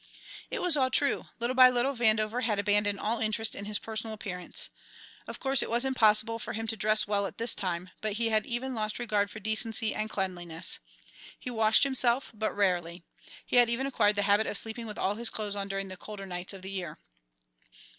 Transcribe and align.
It 0.49 0.63
was 0.63 0.75
all 0.75 0.89
true: 0.89 1.27
little 1.39 1.53
by 1.55 1.69
little 1.69 1.93
Vandover 1.95 2.41
had 2.41 2.57
abandoned 2.57 2.99
all 2.99 3.19
interest 3.19 3.53
in 3.53 3.65
his 3.65 3.77
personal 3.77 4.15
appearance. 4.15 4.71
Of 5.27 5.39
course 5.39 5.61
it 5.61 5.69
was 5.69 5.85
impossible 5.85 6.39
for 6.39 6.53
him 6.53 6.65
to 6.69 6.75
dress 6.75 7.05
well 7.07 7.27
at 7.27 7.37
this 7.37 7.53
time, 7.53 7.91
but 8.01 8.13
he 8.13 8.29
had 8.29 8.43
even 8.47 8.73
lost 8.73 8.97
regard 8.97 9.29
for 9.29 9.39
decency 9.39 9.93
and 9.93 10.09
cleanliness. 10.09 10.79
He 11.39 11.51
washed 11.51 11.83
himself 11.83 12.31
but 12.33 12.51
rarely. 12.55 13.03
He 13.45 13.57
had 13.57 13.69
even 13.69 13.85
acquired 13.85 14.15
the 14.15 14.23
habit 14.23 14.47
of 14.47 14.57
sleeping 14.57 14.87
with 14.87 14.97
all 14.97 15.13
his 15.17 15.29
clothes 15.29 15.55
on 15.55 15.67
during 15.67 15.87
the 15.87 15.97
colder 15.97 16.25
nights 16.25 16.53
of 16.53 16.63
the 16.63 16.71
year. 16.71 16.97